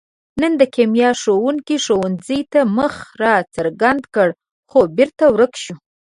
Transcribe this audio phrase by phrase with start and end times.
[0.41, 4.29] نن د کیمیا ښوونګي ښوونځي ته مخ را څرګند کړ،
[4.69, 5.75] خو بېرته ورک شو.